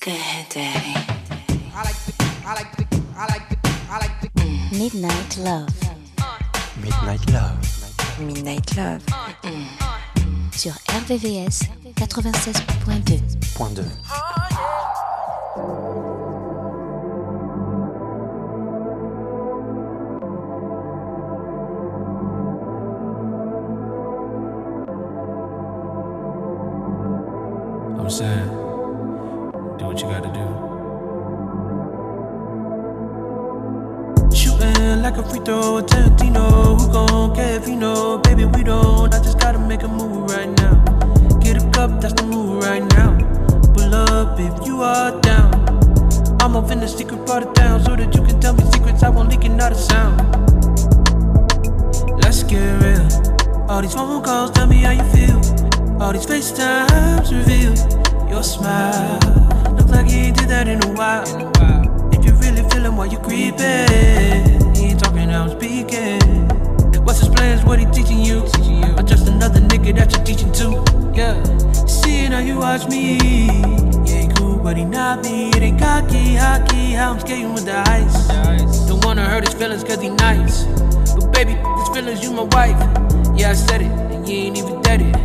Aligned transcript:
Good 0.00 0.14
day. 0.48 0.94
Midnight 4.72 5.36
Love. 5.36 5.68
Midnight 6.82 7.30
Love. 7.30 8.18
Midnight 8.18 8.76
Love. 8.76 9.02
Sur 10.52 10.72
RVVS 10.88 11.68
96.2. 11.96 13.20
Point 13.54 13.76
2. 13.76 13.82
I'm 28.00 28.08
saying, 28.08 28.49
throw, 35.50 35.78
a 35.78 35.82
Tarantino. 35.82 36.78
Who 36.78 36.92
gon' 36.92 37.34
care 37.34 37.56
if 37.56 37.66
you 37.66 37.76
know? 37.76 38.18
Baby, 38.18 38.44
we 38.44 38.62
don't. 38.62 39.12
I 39.12 39.18
just 39.18 39.38
gotta 39.40 39.58
make 39.58 39.82
a 39.82 39.88
move 39.88 40.30
right 40.30 40.50
now. 40.62 40.74
Get 41.40 41.56
a 41.62 41.64
cup, 41.70 42.00
that's 42.00 42.14
the 42.14 42.22
move 42.22 42.62
right 42.62 42.84
now. 42.96 43.10
Pull 43.74 43.92
up 43.94 44.38
if 44.38 44.66
you 44.66 44.82
are 44.82 45.10
down. 45.20 45.50
I'm 46.40 46.54
off 46.56 46.70
in 46.70 46.78
the 46.78 46.86
secret 46.86 47.26
part 47.26 47.42
of 47.42 47.54
town 47.54 47.84
so 47.84 47.96
that 47.96 48.14
you 48.14 48.22
can 48.22 48.40
tell 48.40 48.54
me 48.54 48.62
secrets. 48.72 49.02
I 49.02 49.08
won't 49.08 49.28
leak 49.28 49.44
it, 49.44 49.48
not 49.62 49.72
a 49.72 49.80
sound. 49.90 50.16
Let's 52.22 52.44
get 52.44 52.70
real. 52.82 53.06
All 53.68 53.82
these 53.82 53.94
phone 53.94 54.22
calls 54.22 54.52
tell 54.52 54.68
me 54.68 54.78
how 54.86 54.92
you 54.92 55.06
feel. 55.16 55.38
All 56.00 56.12
these 56.12 56.26
FaceTimes 56.26 57.28
reveal 57.38 57.74
your 58.30 58.44
smile. 58.44 59.18
Look 59.76 59.88
like 59.88 60.08
you 60.10 60.18
ain't 60.26 60.36
did 60.38 60.48
that 60.48 60.68
in 60.68 60.78
a 60.84 60.92
while. 60.98 61.26
If 62.14 62.24
you're 62.24 62.38
really 62.44 62.62
feeling 62.70 62.94
while 62.96 63.08
you 63.08 63.18
creeping, 63.18 64.60
he 65.30 65.36
I'm 65.36 65.50
speaking. 65.50 66.48
What's 67.04 67.20
his 67.20 67.28
plans? 67.28 67.64
What 67.64 67.78
he 67.78 67.86
teaching 67.86 68.20
you? 68.20 68.40
Or 68.96 69.02
just 69.02 69.28
another 69.28 69.60
nigga 69.60 69.94
that 69.96 70.12
you're 70.12 70.24
teaching 70.24 70.52
to? 70.52 70.84
Yeah. 71.14 71.42
Seeing 71.86 72.32
how 72.32 72.40
you 72.40 72.58
watch 72.58 72.88
me. 72.88 73.14
You 74.06 74.14
ain't 74.14 74.36
cool, 74.36 74.58
but 74.58 74.76
he 74.76 74.84
not 74.84 75.22
me. 75.22 75.50
It 75.50 75.62
ain't 75.62 75.78
cocky, 75.78 76.34
hockey. 76.34 76.92
How 76.92 77.12
I'm 77.12 77.20
skating 77.20 77.54
with 77.54 77.64
the 77.64 77.78
ice. 77.88 78.28
Don't 78.88 79.04
wanna 79.04 79.24
hurt 79.24 79.46
his 79.46 79.54
feelings 79.54 79.84
cause 79.84 80.00
he 80.00 80.10
nice. 80.10 80.64
But 81.14 81.32
baby, 81.32 81.52
his 81.52 81.88
feelings, 81.88 82.22
you 82.22 82.32
my 82.32 82.44
wife. 82.56 82.78
Yeah, 83.36 83.50
I 83.50 83.54
said 83.54 83.82
it, 83.82 83.90
and 83.90 84.28
you 84.28 84.36
ain't 84.36 84.58
even 84.58 84.82
dead 84.82 85.02
it. 85.02 85.16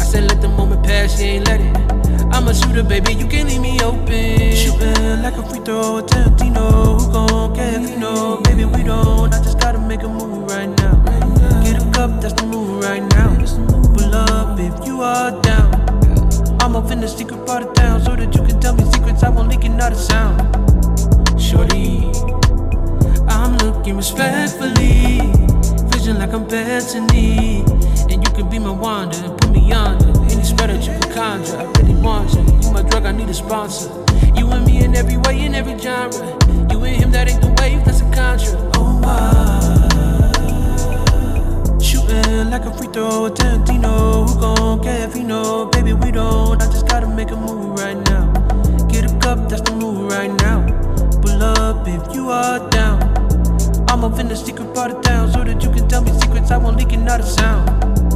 I 0.00 0.04
said 0.04 0.24
let 0.24 0.40
the 0.40 0.48
moment 0.48 0.84
pass, 0.84 1.20
you 1.20 1.26
ain't 1.26 1.46
let 1.48 1.60
it. 1.60 1.97
I'm 2.32 2.46
a 2.46 2.54
shooter, 2.54 2.82
baby, 2.82 3.14
you 3.14 3.26
can't 3.26 3.48
leave 3.48 3.60
me 3.60 3.80
open. 3.80 4.54
Shooting 4.54 5.22
like 5.22 5.36
a 5.36 5.42
free 5.48 5.60
throw, 5.60 5.98
a 5.98 6.02
Tarantino. 6.02 7.00
Who 7.00 7.12
gon' 7.12 7.56
if 7.58 7.90
you 7.90 7.98
know? 7.98 8.40
Baby, 8.44 8.64
we 8.64 8.82
don't. 8.82 9.34
I 9.34 9.42
just 9.42 9.58
gotta 9.58 9.78
make 9.78 10.02
a 10.02 10.08
move 10.08 10.48
right 10.50 10.68
now. 10.68 10.94
Get 11.62 11.82
a 11.82 11.90
cup, 11.90 12.20
that's 12.20 12.34
the 12.34 12.44
move 12.46 12.82
right 12.84 13.02
now. 13.14 13.34
Pull 13.94 14.14
up 14.14 14.58
if 14.60 14.86
you 14.86 15.02
are 15.02 15.32
down. 15.42 15.74
I'm 16.60 16.76
off 16.76 16.90
in 16.90 17.00
the 17.00 17.08
secret 17.08 17.46
part 17.46 17.62
of 17.62 17.74
town 17.74 18.04
so 18.04 18.14
that 18.14 18.34
you 18.34 18.42
can 18.42 18.60
tell 18.60 18.74
me 18.74 18.84
secrets. 18.92 19.22
I 19.22 19.30
won't 19.30 19.48
leak 19.48 19.64
it, 19.64 19.70
not 19.70 19.92
a 19.92 19.96
sound. 19.96 20.38
Shorty, 21.40 22.10
I'm 23.28 23.56
looking 23.58 23.96
respectfully. 23.96 25.20
Vision 25.90 26.18
like 26.18 26.32
I'm 26.32 26.46
Bethany. 26.46 27.64
And 28.10 28.22
you 28.24 28.30
can 28.34 28.48
be 28.48 28.58
my 28.58 28.70
wonder 28.70 29.28
put 29.36 29.50
me 29.50 29.72
under. 29.72 30.17
That 30.56 30.84
you 30.86 30.92
conjure, 31.14 31.56
I 31.56 31.64
really 31.78 31.94
want 31.94 32.34
you. 32.34 32.40
You 32.60 32.72
my 32.72 32.82
drug, 32.82 33.06
I 33.06 33.12
need 33.12 33.28
a 33.28 33.34
sponsor. 33.34 33.88
You 34.34 34.50
and 34.50 34.66
me 34.66 34.84
in 34.84 34.94
every 34.94 35.16
way, 35.16 35.44
in 35.46 35.54
every 35.54 35.78
genre. 35.78 36.36
You 36.70 36.84
and 36.84 36.96
him, 36.96 37.10
that 37.12 37.28
ain't 37.28 37.40
the 37.40 37.48
wave, 37.58 37.84
that's 37.86 38.00
a 38.00 38.04
contra. 38.10 38.58
Oh, 38.74 39.00
wow. 39.02 39.32
Ah. 39.32 39.88
Shooting 41.80 42.50
like 42.50 42.66
a 42.66 42.76
free 42.76 42.88
throw, 42.88 43.30
Tarantino. 43.30 44.28
Who 44.28 44.40
gon' 44.40 44.82
care 44.82 45.08
if 45.08 45.16
you 45.16 45.24
know? 45.24 45.66
Baby, 45.66 45.94
we 45.94 46.10
don't. 46.10 46.60
I 46.60 46.66
just 46.66 46.86
gotta 46.86 47.06
make 47.06 47.30
a 47.30 47.36
move 47.36 47.78
right 47.78 47.96
now. 48.10 48.30
Get 48.88 49.10
a 49.10 49.18
cup, 49.20 49.48
that's 49.48 49.62
the 49.62 49.72
move 49.74 50.10
right 50.12 50.32
now. 50.42 50.66
Pull 51.22 51.42
up 51.42 51.88
if 51.88 52.14
you 52.14 52.30
are 52.30 52.58
down. 52.68 53.00
I'm 53.88 54.04
off 54.04 54.18
in 54.18 54.28
the 54.28 54.36
secret 54.36 54.74
part 54.74 54.90
of 54.90 55.00
town 55.02 55.32
so 55.32 55.44
that 55.44 55.62
you 55.62 55.70
can 55.70 55.88
tell 55.88 56.02
me 56.02 56.12
secrets. 56.20 56.50
I 56.50 56.58
won't 56.58 56.76
leak 56.76 56.92
it, 56.92 56.98
not 56.98 57.20
a 57.20 57.24
sound. 57.24 58.07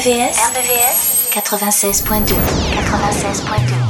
RVVS, 0.00 0.40
RVVS 0.40 1.28
96.2. 1.30 2.34
96.2. 2.72 3.89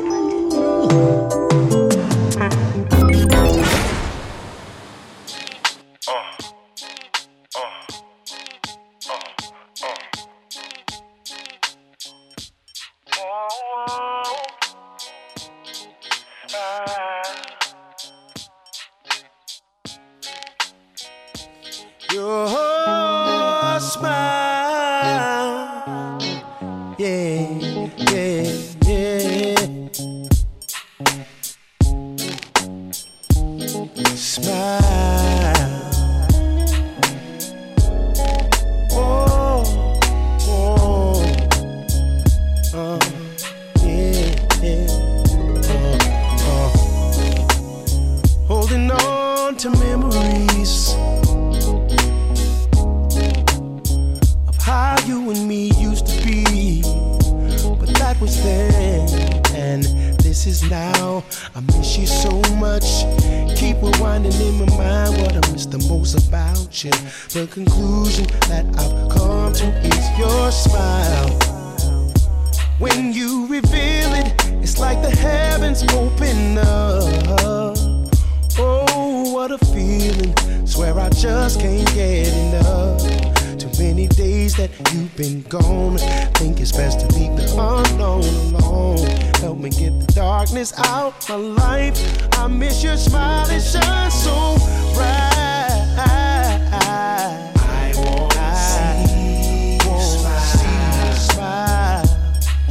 darkness 90.41 90.73
out 90.79 91.13
my 91.29 91.35
life. 91.35 92.27
I 92.39 92.47
miss 92.47 92.83
your 92.83 92.97
smile, 92.97 93.47
it 93.51 93.61
shines 93.61 94.23
so 94.23 94.57
bright. 94.95 95.27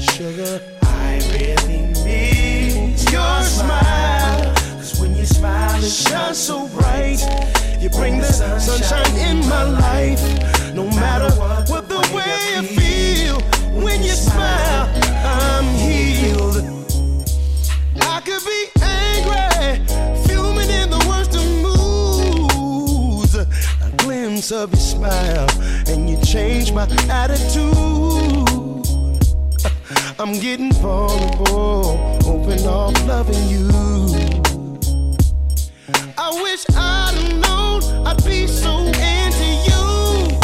sugar. 0.00 0.60
I 0.82 1.20
really 1.32 1.86
miss 2.04 3.10
your, 3.12 3.22
when 5.00 5.16
you 5.16 5.24
smile, 5.24 5.76
it 5.76 5.90
shines 5.90 6.38
so 6.38 6.66
bright. 6.68 7.20
You 7.80 7.88
bring 7.90 8.18
the 8.18 8.24
sunshine, 8.24 8.82
sunshine 8.82 9.16
in 9.16 9.48
my 9.48 9.62
life. 9.62 10.74
No 10.74 10.86
matter 10.88 11.30
what. 11.38 11.59
of 24.52 24.70
your 24.72 24.80
smile, 24.80 25.48
and 25.86 26.10
you 26.10 26.20
changed 26.22 26.74
my 26.74 26.82
attitude. 27.08 27.72
I'm 30.18 30.32
getting 30.40 30.72
vulnerable, 30.72 31.98
open 32.26 32.66
off 32.66 32.94
loving 33.06 33.48
you. 33.48 33.68
I 36.18 36.30
wish 36.42 36.64
I'd 36.74 37.38
known 37.40 37.82
I'd 38.06 38.24
be 38.24 38.46
so 38.46 38.78
into 38.78 39.48
you. 39.68 40.38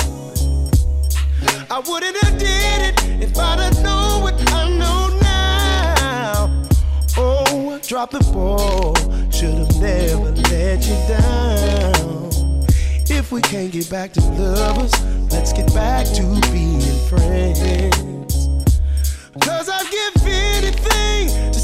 I 1.69 1.83
wouldn't 1.87 2.17
have 2.23 2.39
did 2.39 2.83
it 2.89 3.23
if 3.23 3.37
I'd 3.37 3.59
have 3.59 3.83
known 3.83 4.23
what 4.23 4.35
I 4.53 4.71
know 4.71 5.19
now. 5.23 6.69
Oh, 7.17 7.81
drop 7.83 8.11
the 8.13 8.21
ball, 8.33 8.95
should 9.31 9.55
have 9.55 9.81
never 9.81 10.31
let 10.31 10.87
you 10.87 10.95
down. 11.09 12.36
If 13.09 13.31
we 13.31 13.41
can't 13.41 13.71
get 13.73 13.89
back 13.89 14.13
to 14.15 14.21
lovers, 14.21 14.93
let's 15.31 15.53
get 15.53 15.73
back 15.73 16.07
to 16.07 16.23
being 16.51 16.81
friends. 17.09 18.35
Cause 19.41 19.69
I'd 19.69 19.91
give 19.91 20.27
anything 20.27 21.56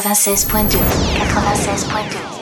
96.2 0.00 0.78
96.2 1.18 2.37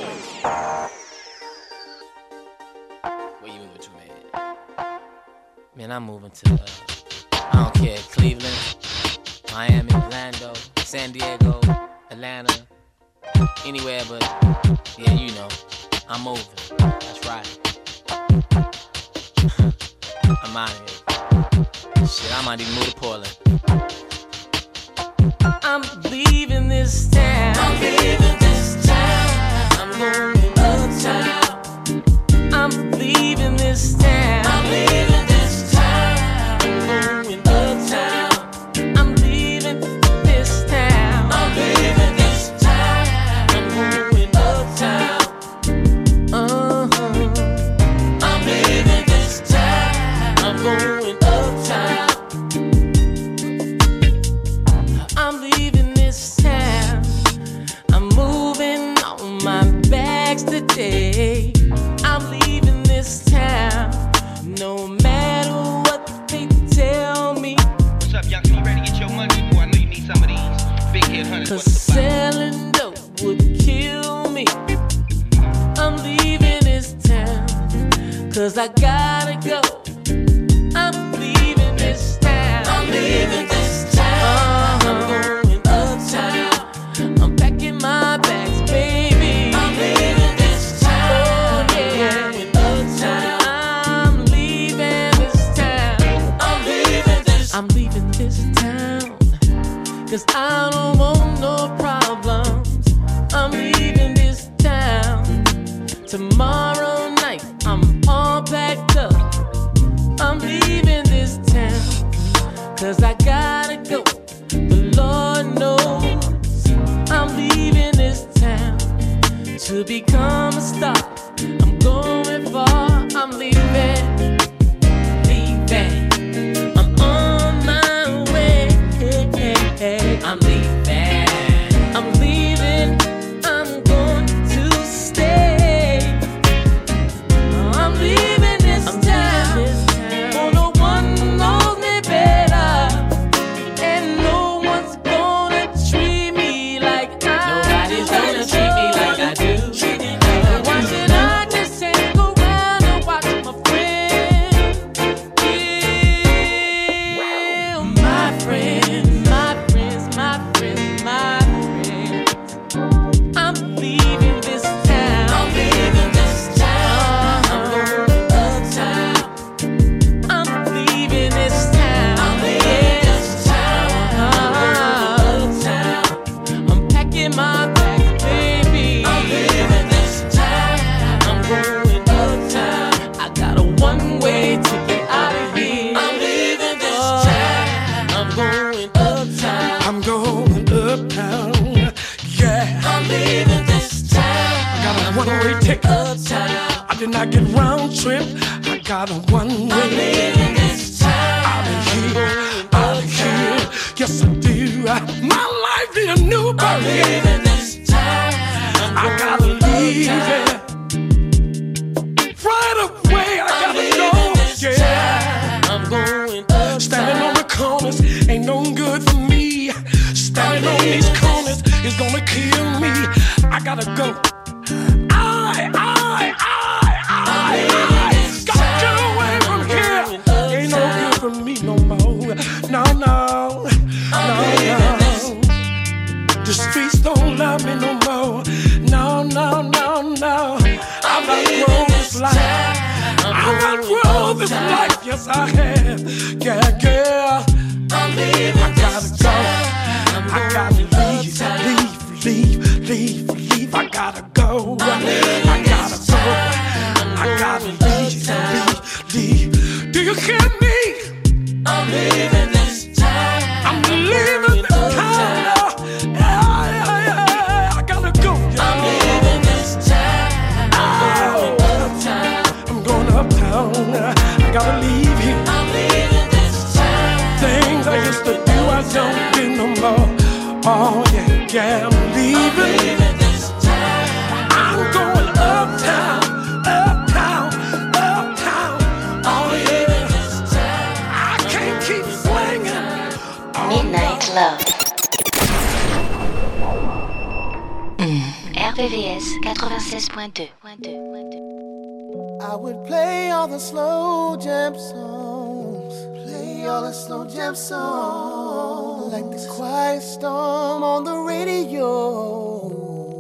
96.2. 300.09 302.43
I 302.43 302.55
would 302.55 302.85
play 302.87 303.31
all 303.31 303.49
the 303.49 303.59
slow 303.59 304.37
jam 304.37 304.75
songs, 304.75 305.95
play 306.25 306.67
all 306.67 306.83
the 306.83 306.93
slow 306.93 307.27
jam 307.27 307.55
songs, 307.55 309.11
like 309.13 309.31
the 309.31 309.47
quiet 309.51 310.03
storm 310.03 310.83
on 310.83 311.05
the 311.05 311.17
radio. 311.17 312.69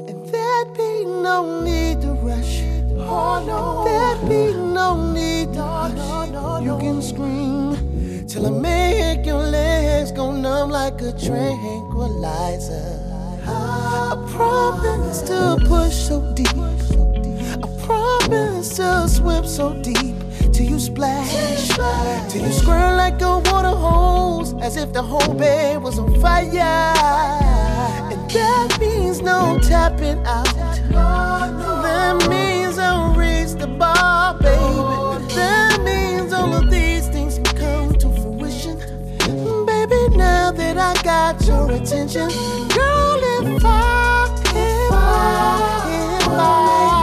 And 0.08 0.26
there'd 0.28 0.74
be 0.74 1.04
no 1.04 1.62
need 1.62 2.00
to 2.02 2.12
rush. 2.12 2.62
Oh 2.98 3.42
no, 3.44 3.84
there'd 3.84 4.26
be 4.28 4.52
no 4.54 5.12
need 5.12 5.52
to 5.54 5.62
oh, 5.62 5.88
rush. 5.92 6.04
You 6.64 6.78
can 6.78 7.02
scream 7.02 7.76
till 8.26 8.46
I 8.46 8.50
make 8.50 9.26
your 9.26 9.42
legs 9.42 10.12
go 10.12 10.30
numb 10.32 10.70
like 10.70 11.00
a 11.02 11.12
tranquilizer. 11.12 13.02
I 13.48 14.16
promise 14.30 15.20
to 15.22 15.56
push 15.68 15.94
so 15.94 16.20
deep. 16.34 16.75
To 18.26 19.08
swim 19.08 19.46
so 19.46 19.72
deep 19.82 20.16
till 20.52 20.66
you 20.66 20.78
splash, 20.80 21.68
till 22.30 22.42
you 22.44 22.52
squirt 22.52 22.96
like 22.96 23.22
a 23.22 23.38
water 23.38 23.68
hose, 23.68 24.52
as 24.60 24.76
if 24.76 24.92
the 24.92 25.00
whole 25.00 25.32
bed 25.34 25.80
was 25.82 25.98
on 25.98 26.20
fire. 26.20 26.60
And 28.10 28.30
that 28.30 28.78
means 28.80 29.22
no 29.22 29.58
tapping 29.62 30.18
out. 30.26 30.52
That 30.90 32.28
means 32.28 32.78
I'll 32.78 33.14
reach 33.14 33.52
the 33.52 33.68
bar, 33.68 34.34
baby. 34.34 35.34
That 35.34 35.80
means 35.84 36.32
all 36.32 36.52
of 36.52 36.68
these 36.68 37.08
things 37.08 37.36
can 37.36 37.56
come 37.56 37.94
to 37.94 38.10
fruition. 38.20 38.76
Baby, 39.64 40.16
now 40.16 40.50
that 40.50 40.76
I 40.76 40.94
got 41.02 41.42
your 41.46 41.70
attention, 41.70 42.28
girl, 42.68 43.20
if 43.40 43.64
I, 43.64 44.28
if 44.46 44.92
I, 44.92 46.20
if 46.20 46.28
I, 46.28 46.95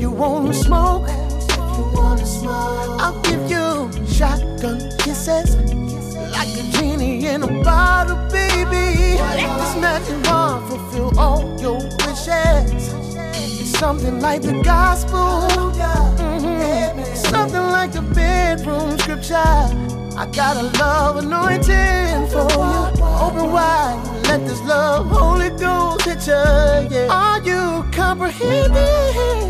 you 0.00 0.10
wanna 0.10 0.54
smoke, 0.54 1.08
if 1.08 1.58
you 1.76 1.90
wanna 1.92 2.24
smoke, 2.24 3.00
I'll 3.00 3.20
give 3.20 3.50
you 3.50 3.90
shotgun 4.06 4.90
kisses 4.98 5.56
like 6.32 6.48
a 6.48 6.62
genie 6.72 7.26
in 7.26 7.42
a 7.42 7.62
bottle, 7.62 8.16
baby. 8.30 9.18
This 9.60 9.76
magic 9.76 10.26
wand 10.26 10.68
fulfill 10.68 11.18
all 11.18 11.42
your 11.60 11.80
wishes. 12.06 12.94
It's 13.60 13.78
something 13.78 14.20
like 14.20 14.40
the 14.40 14.62
gospel, 14.62 15.50
Mhm. 15.60 17.16
something 17.16 17.66
like 17.70 17.92
the 17.92 18.02
bedroom 18.02 18.98
scripture. 18.98 19.66
I 20.16 20.26
got 20.32 20.56
a 20.56 20.64
love 20.78 21.16
anointing 21.18 22.26
for 22.32 22.48
you. 22.72 23.04
Open 23.24 23.52
wide, 23.52 23.98
let 24.24 24.46
this 24.46 24.60
love 24.62 25.06
Holy 25.10 25.50
Ghost 25.50 26.06
hit 26.06 26.26
you. 26.26 26.44
Yeah. 26.90 27.08
Are 27.10 27.40
you 27.42 27.84
comprehending? 27.92 29.49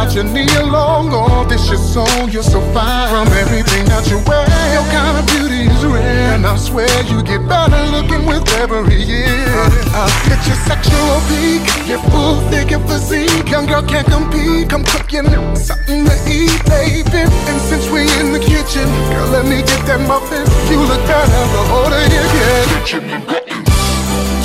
progeny 0.00 0.46
along. 0.56 1.12
All 1.12 1.44
this 1.44 1.68
your 1.68 1.78
soul, 1.78 2.28
you're 2.28 2.42
so 2.42 2.60
fine. 2.72 3.08
From 3.10 3.28
everything 3.36 3.84
that 3.86 4.08
you 4.08 4.18
wear, 4.24 4.48
your 4.72 4.86
kind 4.88 5.16
of 5.20 5.26
beauty 5.26 5.68
is 5.68 5.84
rare. 5.84 6.34
And 6.34 6.46
I 6.46 6.56
swear 6.56 6.88
you 7.04 7.22
get 7.22 7.46
better 7.48 7.82
looking 7.92 8.24
with 8.26 8.48
every 8.56 9.02
year. 9.02 9.44
Uh, 9.60 10.08
uh, 10.08 10.32
it's 10.32 10.46
your 10.48 10.60
sexual 10.64 11.16
peak, 11.28 11.64
your 11.86 12.00
full 12.10 12.40
figure 12.50 12.80
physique. 12.88 13.48
Young 13.50 13.66
girl 13.66 13.82
can't 13.82 14.06
compete. 14.06 14.70
Come 14.70 14.84
cook 14.84 15.12
you 15.12 15.22
something 15.56 16.04
to 16.08 16.16
eat, 16.24 16.56
baby. 16.64 17.24
And 17.48 17.58
since 17.68 17.84
we 17.92 18.08
in 18.20 18.32
the 18.32 18.40
kitchen, 18.40 18.88
girl, 19.12 19.28
let 19.36 19.44
me 19.44 19.60
get 19.60 19.84
that 19.86 20.00
muffin. 20.08 20.44
You 20.70 20.80
look 20.80 21.02
better 21.04 21.44
the 21.54 21.62
older 21.76 22.04
you 22.08 22.24
get. 22.36 22.66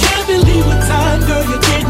Can't 0.03 0.27
believe 0.27 0.65
what 0.67 0.81
time, 0.83 1.21
girl. 1.23 1.45
Looking 1.47 1.71
like 1.71 1.84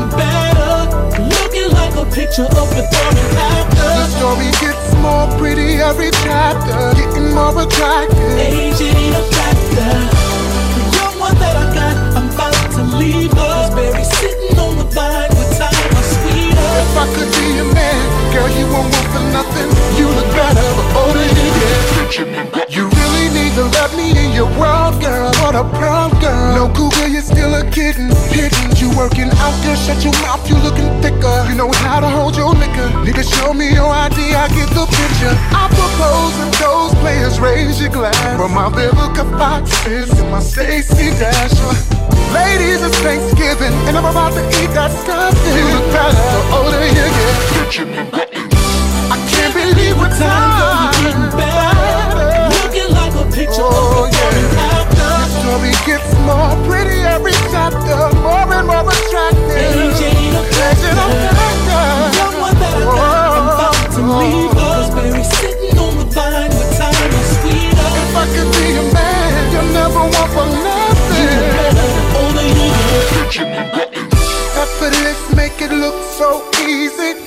a 2.06 2.16
picture 2.16 2.44
of 2.44 2.68
before 2.70 3.14
and 3.14 3.38
after. 3.38 3.90
The 3.98 4.06
story 4.18 4.52
gets 4.62 4.94
more 5.02 5.28
pretty 5.38 5.82
every 5.82 6.12
chapter, 6.24 6.78
getting 6.96 7.34
more 7.34 7.54
attractive. 7.62 8.38
Age 8.38 8.82
ain't 8.82 9.16
a 9.16 9.24
factor. 9.34 9.94
The 10.76 10.84
young 10.98 11.20
one 11.20 11.36
that 11.40 11.56
I 11.56 11.66
got, 11.74 11.96
I'm 12.18 12.30
about 12.30 12.72
to 12.76 12.84
leave 12.98 13.32
her. 13.32 13.76
Berry 13.76 14.04
sitting 14.04 14.58
on 14.60 14.78
the 14.78 14.88
vine 14.96 15.30
with 15.38 15.58
time 15.58 15.88
was 15.96 16.08
sweeter. 16.20 16.72
If 16.84 16.98
I 16.98 17.06
could 17.16 17.32
be 17.38 17.48
your 17.56 17.70
man, 17.74 18.02
girl, 18.34 18.50
you 18.50 18.66
won't 18.74 18.90
want 18.94 19.08
for 19.14 19.24
nothing. 19.38 19.70
You 19.98 20.08
look 20.10 20.30
better 20.36 20.62
the 20.62 20.86
older 21.00 21.26
you 21.26 21.50
get. 21.60 21.76
You 22.76 22.95
to 23.56 23.64
let 23.72 23.96
me 23.96 24.12
in 24.12 24.34
your 24.36 24.52
world, 24.60 25.00
girl. 25.00 25.32
What 25.40 25.56
a 25.56 25.64
proud 25.80 26.12
girl. 26.20 26.56
No 26.56 26.74
cougar, 26.76 27.08
you're 27.08 27.22
still 27.24 27.56
a 27.56 27.64
kitten. 27.72 28.12
Hidden, 28.36 28.76
you 28.76 28.92
working 28.98 29.32
out, 29.40 29.56
girl. 29.64 29.80
Shut 29.80 30.04
your 30.04 30.12
mouth, 30.28 30.44
you 30.50 30.58
looking 30.60 30.92
thicker. 31.02 31.38
You 31.48 31.56
know 31.56 31.72
how 31.72 32.02
to 32.02 32.10
hold 32.10 32.36
your 32.36 32.52
liquor. 32.54 32.92
To 33.16 33.24
show 33.24 33.54
me 33.54 33.72
your 33.72 33.88
ID, 33.88 34.36
I 34.36 34.48
get 34.52 34.68
the 34.76 34.84
picture. 34.84 35.36
I 35.56 35.72
propose 35.72 36.36
and 36.44 36.54
those 36.60 36.94
players 37.00 37.40
raise 37.40 37.80
your 37.80 37.92
glass. 37.92 38.20
From 38.36 38.54
my 38.54 38.68
Vivica 38.68 39.24
Foxes 39.40 40.10
to 40.18 40.24
my 40.26 40.42
Stacey 40.42 41.16
Dashes. 41.16 41.80
Ladies, 42.36 42.84
it's 42.84 43.00
Thanksgiving, 43.00 43.72
and 43.88 43.96
I'm 43.96 44.04
about 44.04 44.34
to 44.34 44.44
eat 44.60 44.72
that 44.76 44.92
stuff. 44.92 45.32
You 45.56 45.64
look 45.72 45.88
better 45.96 46.20
the 46.36 46.42
older 46.60 46.84
you 46.92 47.08
get. 47.16 48.26
I 49.08 49.18
can't 49.32 49.54
believe 49.54 49.96
what 49.96 50.12
Time, 50.16 51.25
Oh, 53.58 54.10
yeah. 54.12 54.84
The 54.96 55.32
story 55.40 55.72
gets 55.88 56.12
more 56.28 56.52
pretty 56.68 57.00
every 57.08 57.32
chapter, 57.52 57.96
more 58.20 58.52
and 58.52 58.68
more 58.68 58.84
attractive. 58.84 59.56
Age 59.56 60.02
ain't 60.04 60.36
a 60.36 60.44
Age 60.44 60.84
ain't 60.84 61.00
a 61.00 61.08
factor. 61.32 61.86
Young 62.20 62.36
one 62.42 62.58
that 62.60 62.74
I 62.76 62.84
got, 62.84 63.38
I'm 63.38 63.48
about 63.56 63.76
oh. 63.76 63.96
to 63.96 64.02
leave 64.20 64.56
sitting 65.24 65.78
on 65.80 65.98
the 65.98 66.06
vine 66.12 66.52
with 66.52 66.78
time 66.78 67.10
was 67.14 67.30
sweeter. 67.40 67.90
If 68.04 68.16
I 68.16 68.26
could 68.34 68.52
be 68.60 68.68
a 68.76 68.86
man, 68.94 69.54
you'll 69.54 69.72
never 69.74 70.04
want 70.04 70.30
for 70.36 70.48
nothing. 70.52 71.30
Better 71.56 71.90
the 71.96 72.04
older 72.20 72.48
you 72.60 72.70
get. 73.32 73.96
Effortless, 74.64 75.22
make 75.36 75.62
it 75.62 75.72
look 75.72 75.98
so 76.20 76.44
easy. 76.68 77.25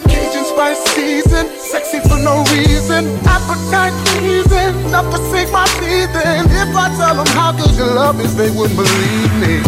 Spice 0.59 0.83
season, 0.91 1.47
sexy 1.57 2.01
for 2.01 2.19
no 2.19 2.43
reason. 2.51 3.07
Appetite 3.23 3.95
pleasing, 4.11 4.91
not 4.91 5.07
sink 5.31 5.53
my 5.53 5.63
teeth 5.79 6.11
in. 6.11 6.51
If 6.51 6.75
I 6.75 6.91
tell 6.99 7.15
them 7.15 7.31
how 7.39 7.53
good 7.53 7.71
your 7.79 7.95
love 7.95 8.19
is, 8.21 8.35
they 8.35 8.51
wouldn't 8.51 8.75
believe 8.75 9.33
me. 9.39 9.63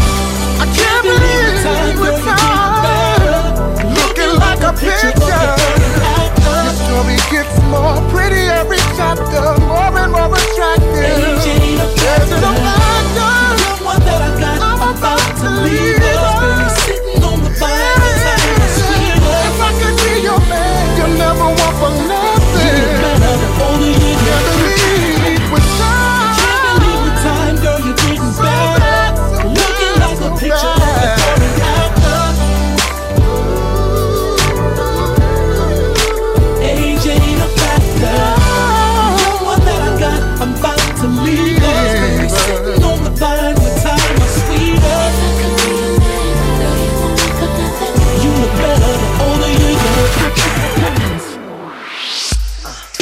I 0.58 0.66
can't 0.74 1.06
believe 1.06 1.62
Time, 1.62 1.94
girl, 1.94 2.10
with 2.10 2.26
you're 2.26 2.34
time. 2.34 3.94
Looking 4.02 4.34
like 4.34 4.66
a 4.66 4.74
Picture 4.74 5.14
picture. 5.14 5.30
of 5.30 5.62
before 5.62 5.78
and 5.78 6.02
after. 6.10 6.58
Your 6.58 6.74
story 6.82 7.18
gets 7.30 7.54
more 7.70 8.02
pretty 8.10 8.50
every 8.50 8.82
chapter, 8.98 9.46
more 9.70 9.94
and 9.94 10.10
more 10.10 10.34
attractive. 10.34 11.39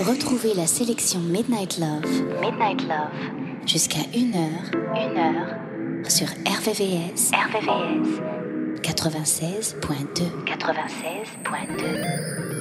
Retrouvez 0.00 0.54
la 0.54 0.66
sélection 0.66 1.20
Midnight 1.20 1.78
Love. 1.78 2.04
Midnight 2.40 2.82
Love. 2.82 3.12
Jusqu'à 3.66 4.02
1h. 4.12 4.72
1h. 4.94 6.10
Sur 6.10 6.26
RVVS. 6.46 7.30
RVVS. 7.32 8.20
96.2. 8.82 10.44
96.2. 10.44 12.54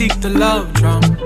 seek 0.00 0.18
the 0.22 0.30
love 0.30 0.72
drum. 0.72 1.19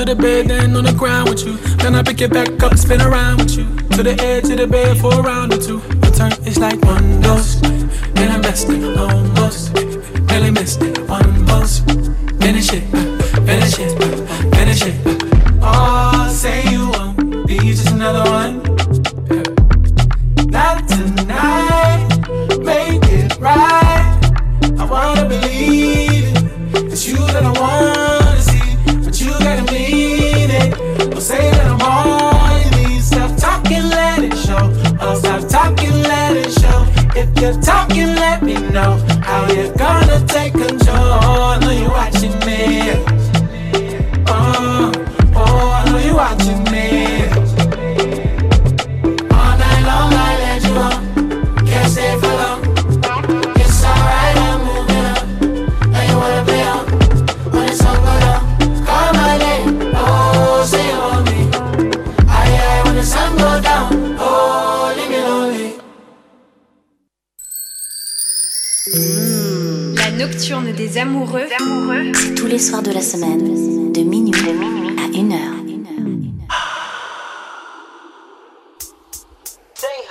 to 0.00 0.14
the 0.14 0.22
bed, 0.22 0.48
then 0.48 0.74
on 0.76 0.84
the 0.84 0.92
ground 0.92 1.28
with 1.28 1.44
you. 1.44 1.56
Then 1.76 1.94
I 1.94 2.02
pick 2.02 2.20
it 2.22 2.32
back 2.32 2.62
up, 2.62 2.76
spin 2.76 3.02
around 3.02 3.38
with 3.38 3.56
you. 3.56 3.64
To 3.96 4.02
the 4.02 4.16
edge 4.20 4.48
of 4.48 4.56
the 4.56 4.66
bed 4.66 4.98
for 4.98 5.12
a 5.12 5.22
round 5.22 5.52
or 5.52 5.58
two. 5.58 5.78
My 6.00 6.10
turn 6.10 6.32
is 6.46 6.58
like 6.58 6.80
one 6.82 7.20
dose. 7.20 7.56
Then 8.14 8.30
I'm 8.30 8.40
resting. 8.40 9.09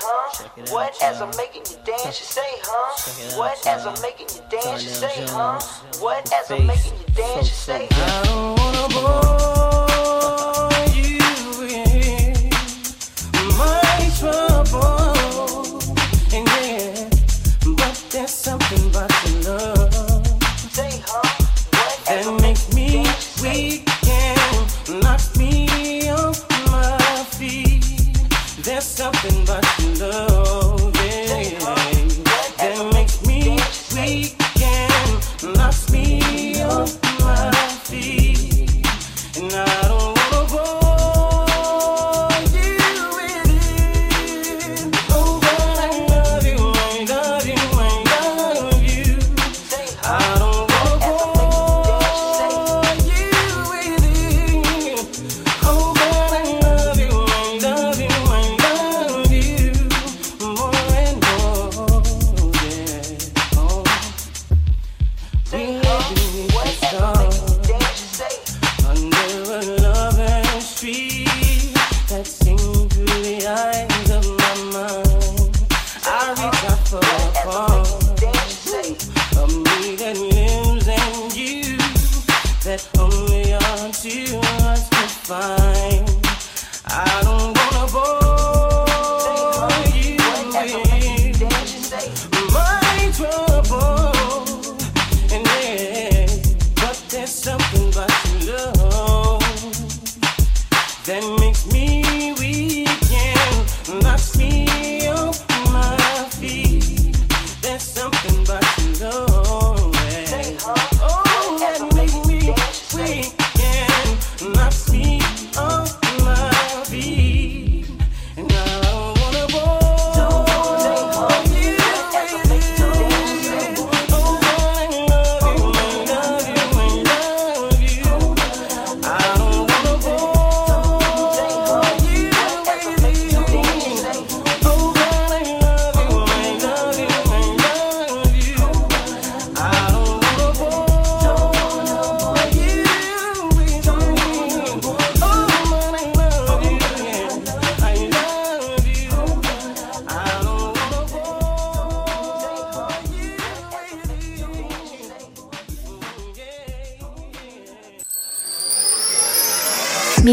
huh? 0.10 0.50
What 0.70 0.96
as 1.04 1.22
I'm 1.22 1.32
making 1.38 1.64
you 1.70 1.78
dance, 1.86 2.20
you 2.20 2.26
say, 2.26 2.42
huh? 2.64 3.38
What 3.38 3.66
as 3.68 3.86
I'm 3.86 4.02
making 4.02 4.28
you 4.36 4.42
dance, 4.50 4.84
you 4.84 4.90
say, 4.90 5.26
huh? 5.28 5.60
What 6.00 6.32
as 6.34 6.52
I'm 6.52 6.66
making 6.66 6.94
you 7.00 7.14
dance, 7.14 7.48
you 7.48 7.56
say, 7.56 7.88
huh? 7.92 9.59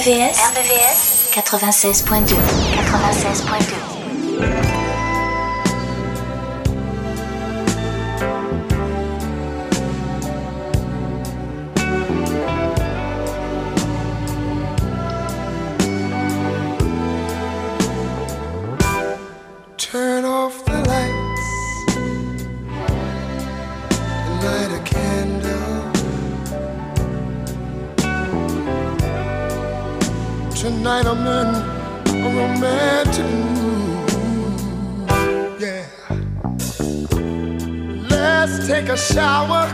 RVVS, 0.00 0.40
RVVS 0.56 1.28
96.2 1.32 2.36
96.2 2.88 3.79
Tonight 30.60 31.06
I'm 31.06 31.26
in 31.26 31.54
a 31.56 32.28
romantic 32.36 33.24
mood. 33.54 34.10
Yeah. 35.58 35.86
Let's 38.10 38.66
take 38.66 38.90
a 38.90 38.96
shower, 38.98 39.66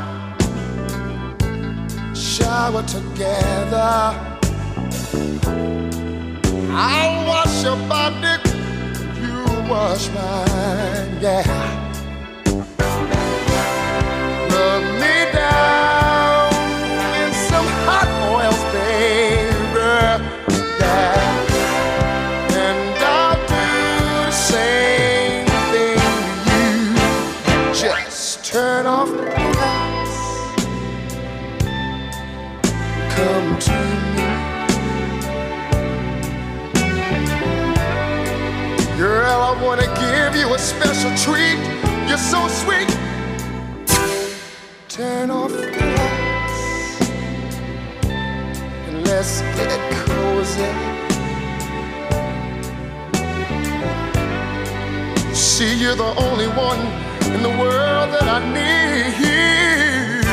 shower 2.14 2.84
together. 2.84 4.14
I'll 6.70 7.26
wash 7.26 7.64
your 7.64 7.76
body 7.88 8.38
You 9.20 9.42
wash 9.68 10.08
mine, 10.10 11.18
yeah. 11.20 11.42
Rub 14.52 14.82
me 15.00 15.32
down 15.32 15.85
a 41.06 41.16
treat. 41.16 41.58
You're 42.08 42.18
so 42.18 42.48
sweet. 42.48 42.90
Turn 44.88 45.30
off 45.30 45.52
the 45.52 45.66
lights 45.80 46.60
and 48.86 48.96
let's 49.06 49.42
get 49.56 49.70
cozy. 50.02 50.72
See, 55.34 55.74
you're 55.80 55.96
the 55.96 56.12
only 56.26 56.48
one 56.48 56.80
in 57.34 57.42
the 57.42 57.54
world 57.62 58.08
that 58.14 58.26
I 58.36 58.40
need. 58.56 60.26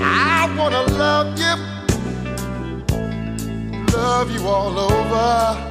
I 0.00 0.54
wanna 0.58 0.82
love 1.04 1.38
you 1.38 1.54
love 3.92 4.30
you 4.30 4.46
all 4.46 4.78
over. 4.78 5.69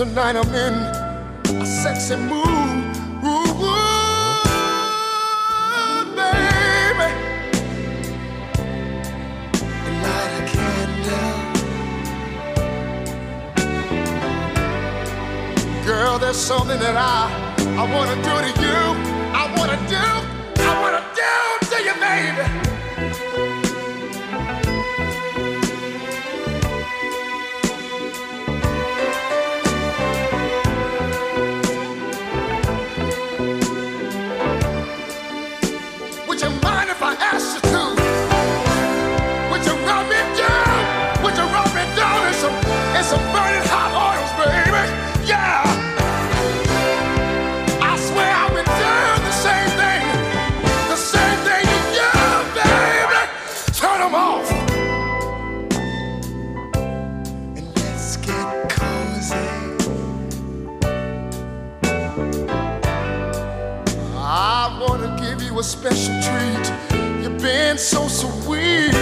Tonight 0.00 0.34
I'm 0.34 0.54
in 0.54 0.74
a 1.60 1.66
sexy 1.66 2.16
mood. 2.16 2.96
Ooh, 3.22 3.52
ooh, 3.60 4.44
baby. 6.16 7.08
Light 10.00 10.32
a 10.38 10.42
candle. 10.48 11.36
Girl, 15.84 16.18
there's 16.18 16.38
something 16.38 16.80
that 16.80 16.96
I 16.96 17.28
I 17.76 17.84
wanna 17.94 18.16
do 18.22 18.40
to 18.40 18.52
you. 18.58 18.80
I 19.34 19.44
wanna 19.54 19.76
do, 19.86 20.06
I 20.62 20.80
wanna 20.80 21.02
do 21.14 21.32
to 21.68 21.76
you, 21.84 21.94
baby. 22.00 22.69
A 65.60 65.62
special 65.62 66.14
treat. 66.22 66.72
You've 67.22 67.38
been 67.42 67.76
so 67.76 68.08
sweet. 68.08 68.92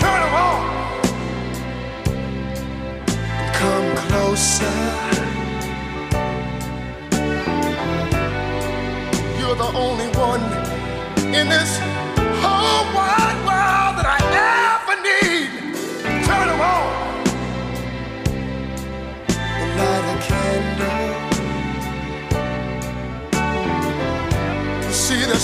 Turn 0.00 0.20
'em 0.26 0.34
on. 0.34 0.60
Come 3.60 3.88
closer. 4.08 4.78
You're 9.38 9.58
the 9.64 9.70
only 9.86 10.08
one 10.28 10.42
in 11.38 11.48
this 11.48 11.72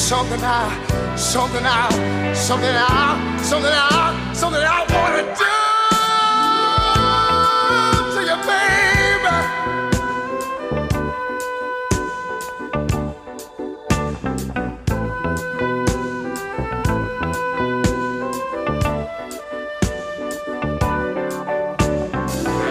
something 0.05 0.39
I, 0.45 1.17
something 1.17 1.65
I, 1.65 2.35
something 2.35 2.69
I, 2.71 3.39
something 3.43 3.73
I, 3.73 4.35
something 4.35 4.61
I 4.61 4.85
wanna 4.93 5.23
do 5.41 5.55
to 8.13 8.21
you, 8.29 8.37
baby. 8.45 9.37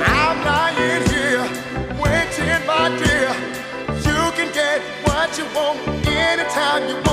I'm 0.05 0.38
lying 0.45 1.03
here, 1.09 1.45
waiting, 1.99 2.61
my 2.67 2.89
dear. 3.01 3.34
You 4.05 4.19
can 4.38 4.49
get 4.53 4.81
what 5.07 5.36
you 5.39 5.45
want 5.55 5.79
anytime 6.05 6.88
you 6.88 6.95
want 6.97 7.12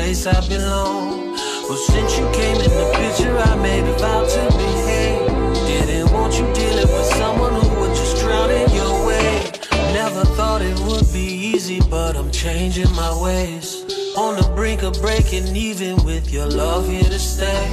place 0.00 0.26
I 0.26 0.40
belong. 0.48 1.34
Well, 1.68 1.82
since 1.92 2.18
you 2.18 2.26
came 2.32 2.56
in 2.66 2.72
the 2.80 2.88
picture, 3.00 3.36
I 3.36 3.54
made 3.56 3.84
a 3.84 3.96
vow 3.98 4.22
to 4.34 4.42
behave. 4.62 5.26
Didn't 5.70 6.10
want 6.12 6.32
you 6.38 6.46
dealing 6.54 6.90
with 6.96 7.08
someone 7.20 7.54
who 7.60 7.68
would 7.80 7.94
just 7.94 8.16
drown 8.22 8.50
in 8.50 8.68
your 8.80 8.94
way. 9.06 9.28
Never 10.00 10.24
thought 10.36 10.62
it 10.62 10.78
would 10.86 11.06
be 11.12 11.28
easy, 11.52 11.80
but 11.96 12.16
I'm 12.16 12.30
changing 12.30 12.90
my 12.92 13.12
ways. 13.26 13.66
On 14.16 14.32
the 14.40 14.46
brink 14.56 14.82
of 14.82 14.94
breaking 15.02 15.54
even 15.54 16.02
with 16.02 16.32
your 16.32 16.48
love 16.48 16.88
here 16.88 17.10
to 17.16 17.18
stay. 17.18 17.66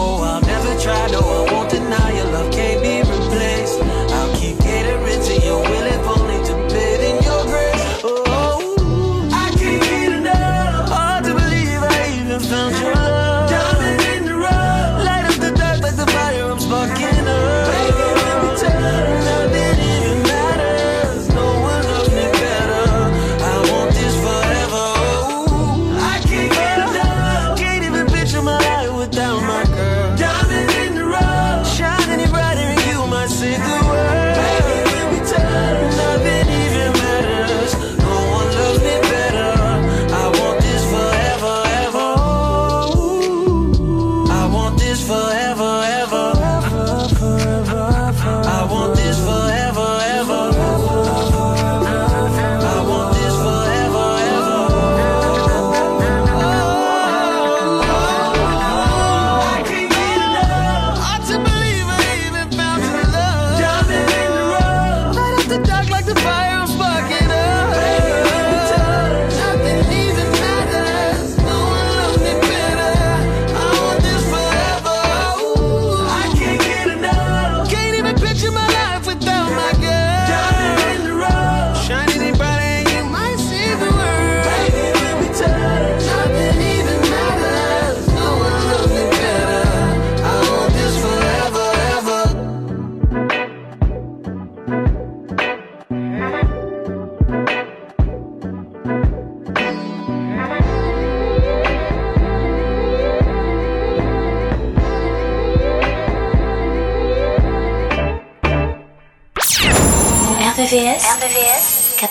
Oh, 0.00 0.22
I'll 0.28 0.40
never 0.40 0.72
try, 0.84 1.02
no, 1.10 1.20
I 1.20 1.52
won't 1.52 1.70
deny 1.70 2.08
your 2.18 2.30
love 2.36 2.50
can't 2.50 2.80
be 2.82 2.96
replaced. 3.14 3.78
I'll 4.16 4.34
keep 4.40 4.56
catering 4.60 5.22
to 5.28 5.34
your 5.46 5.60
will. 5.60 5.93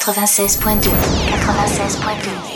96.2. 0.03 0.91
96.2. 0.91 2.52